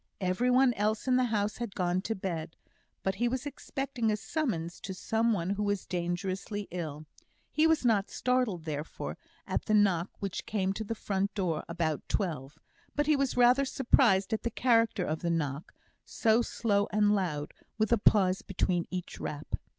Every 0.19 0.49
one 0.49 0.73
else 0.73 1.07
in 1.07 1.15
the 1.17 1.25
house 1.25 1.57
had 1.57 1.75
gone 1.75 2.01
to 2.01 2.15
bed; 2.15 2.55
but 3.03 3.13
he 3.21 3.27
was 3.27 3.45
expecting 3.45 4.11
a 4.11 4.17
summons 4.17 4.79
to 4.81 4.95
someone 4.95 5.51
who 5.51 5.61
was 5.61 5.85
dangerously 5.85 6.67
ill. 6.71 7.05
He 7.51 7.67
was 7.67 7.85
not 7.85 8.09
startled, 8.09 8.63
therefore, 8.63 9.19
at 9.45 9.65
the 9.65 9.75
knock 9.75 10.09
which 10.19 10.47
came 10.47 10.73
to 10.73 10.83
the 10.83 10.95
front 10.95 11.35
door 11.35 11.63
about 11.69 12.01
twelve; 12.09 12.57
but 12.95 13.05
he 13.05 13.15
was 13.15 13.37
rather 13.37 13.63
surprised 13.63 14.33
at 14.33 14.41
the 14.41 14.49
character 14.49 15.05
of 15.05 15.19
the 15.19 15.29
knock, 15.29 15.71
so 16.03 16.41
slow 16.41 16.87
and 16.91 17.13
loud, 17.13 17.53
with 17.77 17.91
a 17.91 17.99
pause 17.99 18.41
between 18.41 18.87
each 18.89 19.19
rap. 19.19 19.53